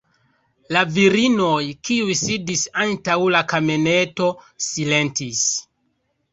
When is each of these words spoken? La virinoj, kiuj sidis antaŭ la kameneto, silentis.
La 0.75 0.81
virinoj, 0.95 1.59
kiuj 1.89 2.15
sidis 2.23 2.65
antaŭ 2.87 3.19
la 3.37 3.45
kameneto, 3.55 4.33
silentis. 4.73 5.49